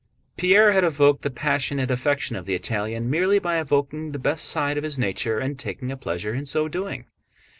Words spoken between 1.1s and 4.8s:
the passionate affection of the Italian merely by evoking the best side